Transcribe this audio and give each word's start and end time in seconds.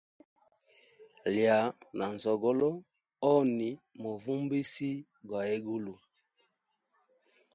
Iya 1.31 1.59
na 1.97 2.05
nzogolo, 2.15 2.69
oni 3.33 3.69
muvumbusi 4.01 4.91
gwa 5.27 5.39
egulu. 5.55 5.93